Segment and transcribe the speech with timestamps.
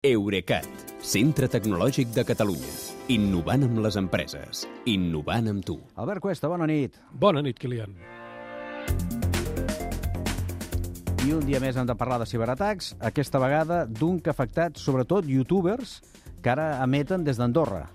[0.00, 0.64] Eurecat,
[1.04, 2.70] centre tecnològic de Catalunya.
[3.12, 4.62] Innovant amb les empreses.
[4.88, 5.74] Innovant amb tu.
[6.00, 6.96] Albert Cuesta, bona nit.
[7.12, 7.92] Bona nit, Kilian.
[11.20, 14.80] I un dia més hem de parlar de ciberatacs, aquesta vegada d'un que ha afectat
[14.80, 15.98] sobretot youtubers
[16.40, 17.90] que ara emeten des d'Andorra.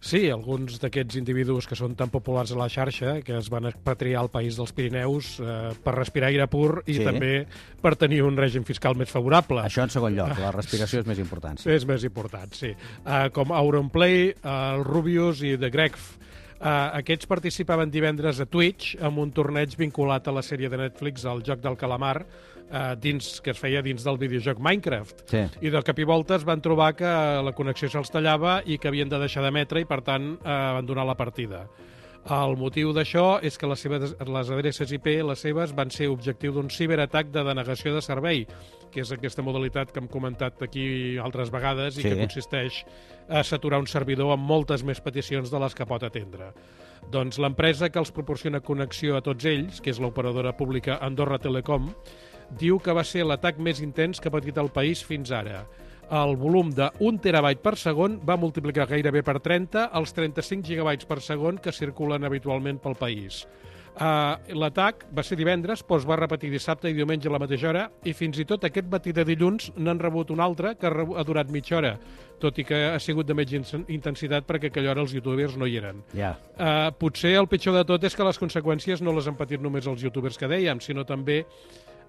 [0.00, 4.22] Sí, alguns d'aquests individus que són tan populars a la xarxa, que es van expatriar
[4.22, 7.04] al país dels Pirineus eh, per respirar aire pur i Sí.
[7.04, 7.44] també
[7.82, 9.60] per tenir un règim fiscal més favorable.
[9.60, 11.60] Això en segon lloc, la respiració és més important.
[11.68, 12.72] És més important, sí.
[13.04, 16.16] Uh, com Auronplay, uh, el Rubius i The Gregf.
[16.60, 21.24] Uh, aquests participaven divendres a Twitch amb un torneig vinculat a la sèrie de Netflix
[21.24, 25.24] El joc del calamar, uh, dins que es feia dins del videojoc Minecraft.
[25.30, 25.46] Sí.
[25.64, 27.08] I de cap i voltes van trobar que
[27.46, 31.08] la connexió se'ls tallava i que havien de deixar d'emetre i, per tant, eh, abandonar
[31.08, 31.64] la partida.
[32.28, 36.52] El motiu d'això és que les, seves, les adreces IP, les seves, van ser objectiu
[36.52, 38.42] d'un ciberatac de denegació de servei,
[38.92, 42.08] que és aquesta modalitat que hem comentat aquí altres vegades i Sí.
[42.10, 42.84] que consisteix
[43.28, 46.52] a saturar un servidor amb moltes més peticions de les que pot atendre.
[47.10, 51.94] Doncs l'empresa que els proporciona connexió a tots ells, que és l'operadora pública Andorra Telecom,
[52.50, 55.64] diu que va ser l'atac més intens que ha patit el país fins ara.
[56.10, 61.06] El volum de 1 terabyte per segon va multiplicar gairebé per 30 els 35 gigabytes
[61.06, 63.44] per segon que circulen habitualment pel país.
[64.00, 67.68] Uh, L'atac va ser divendres, però es va repetir dissabte i diumenge a la mateixa
[67.68, 71.24] hora i fins i tot aquest matí de dilluns n'han rebut un altre que ha
[71.26, 71.90] durat mitja hora,
[72.40, 75.66] tot i que ha sigut de menys in- intensitat perquè aquella hora els youtubers no
[75.68, 76.00] hi eren.
[76.16, 76.32] Ja.
[76.54, 79.86] Uh, potser el pitjor de tot és que les conseqüències no les han patit només
[79.90, 81.42] els youtubers que dèiem, sinó també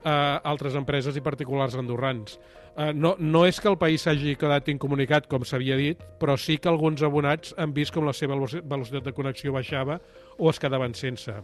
[0.04, 2.38] uh, altres empreses i particulars andorrans.
[2.72, 6.58] Uh, no, no és que el país s'hagi quedat incomunicat, com s'havia dit, però sí
[6.58, 10.00] que alguns abonats han vist com la seva veloci- velocitat de connexió baixava
[10.38, 11.36] o es quedaven sense.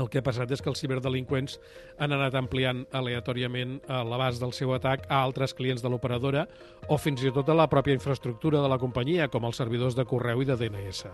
[0.00, 1.58] El que ha passat és que els ciberdelinqüents
[2.00, 6.46] han anat ampliant aleatòriament eh, l'abast del seu atac a altres clients de l'operadora
[6.88, 10.06] o fins i tot a la pròpia infraestructura de la companyia, com els servidors de
[10.08, 11.04] correu i de DNS.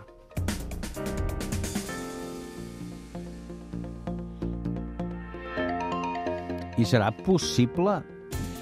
[6.78, 7.98] I serà possible,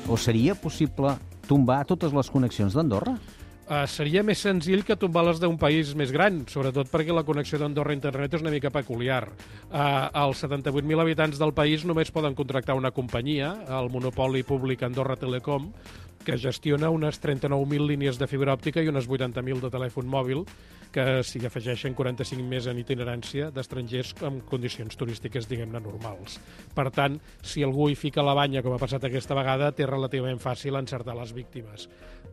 [0.09, 1.12] o seria possible,
[1.47, 3.12] tombar totes les connexions d'Andorra?
[3.66, 7.59] Uh, seria més senzill que tombar les d'un país més gran, sobretot perquè la connexió
[7.59, 9.25] d'Andorra a internet és una mica peculiar.
[9.69, 15.19] Uh, els 78.000 habitants del país només poden contractar una companyia, el monopoli públic Andorra
[15.19, 15.72] Telecom,
[16.26, 20.42] que gestiona unes 39.000 línies de fibra òptica i unes 80.000 de telèfon mòbil,
[20.91, 26.41] que s'hi afegeixen 45 més en itinerància d'estrangers amb condicions turístiques, diguem-ne, normals.
[26.75, 30.42] Per tant, si algú hi fica la banya, com ha passat aquesta vegada, té relativament
[30.42, 31.86] fàcil encertar les víctimes.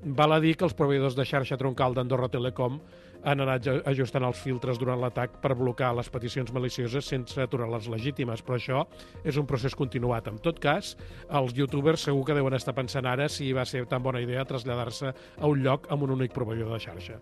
[0.04, 2.82] Val a dir que els proveïdors de xarxa troncal d'Andorra Telecom
[3.24, 7.88] han anat ajustant els filtres durant l'atac per blocar les peticions malicioses sense aturar les
[7.92, 8.84] legítimes, però això
[9.24, 10.28] és un procés continuat.
[10.28, 10.96] En tot cas,
[11.30, 15.14] els youtubers segur que deuen estar pensant ara si va ser tan bona idea traslladar-se
[15.14, 17.20] a un lloc amb un únic proveïdor de xarxa.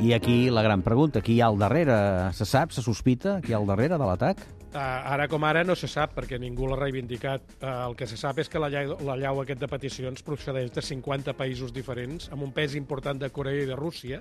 [0.00, 2.32] I aquí la gran pregunta, qui hi ha al darrere?
[2.32, 4.46] Se sap, se sospita, qui hi ha al darrere de l'atac?
[4.70, 7.42] Uh, ara com ara no se sap, perquè ningú l'ha reivindicat.
[7.58, 10.70] Uh, el que se sap és que la llau, la llau aquest de peticions procedeix
[10.76, 14.20] de 50 països diferents, amb un pes important de Corea i de Rússia,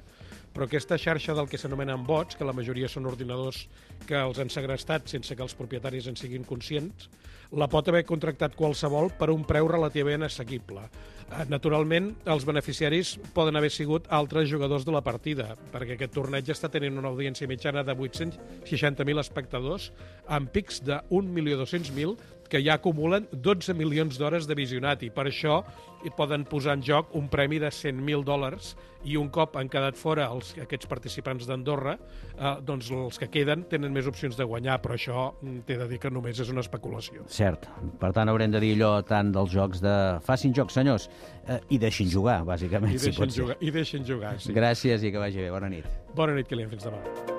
[0.50, 3.68] però aquesta xarxa del que s'anomenen bots, que la majoria són ordinadors
[4.10, 7.12] que els han segrestat sense que els propietaris en siguin conscients,
[7.52, 10.84] la pot haver contractat qualsevol per un preu relativament assequible.
[10.86, 16.50] Eh, Naturalment, els beneficiaris poden haver sigut altres jugadors de la partida, perquè aquest torneig
[16.50, 19.90] està tenint una audiència mitjana de 860.000 espectadors,
[20.28, 22.16] amb pics de 1.200.000
[22.50, 25.62] que ja acumulen 12 milions d'hores de visionat i per això
[26.04, 28.74] hi poden posar en joc un premi de 100.000 dòlars
[29.08, 31.96] i un cop han quedat fora els, aquests participants d'Andorra,
[32.34, 35.88] eh, doncs els que queden tenen més opcions de guanyar, però això mm, t'he de
[35.94, 37.24] dir que només és una especulació.
[37.32, 37.70] Cert.
[38.02, 39.96] Per tant, haurem de dir allò tant dels jocs de...
[40.26, 41.10] Facin jocs, senyors,
[41.48, 43.44] eh, i deixin jugar, bàsicament, I si pot ser.
[43.44, 44.56] jugar, i deixen jugar sí.
[44.56, 45.52] Gràcies i que vagi bé.
[45.54, 45.88] Bona nit.
[46.16, 46.72] Bona nit, Kilian.
[46.72, 47.39] Fins demà.